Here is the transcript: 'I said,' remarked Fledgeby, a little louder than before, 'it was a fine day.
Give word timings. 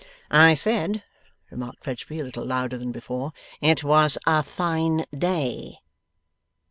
'I 0.31 0.55
said,' 0.55 1.03
remarked 1.51 1.83
Fledgeby, 1.83 2.19
a 2.21 2.23
little 2.23 2.43
louder 2.43 2.75
than 2.75 2.91
before, 2.91 3.33
'it 3.61 3.83
was 3.83 4.17
a 4.25 4.41
fine 4.41 5.05
day. 5.15 5.77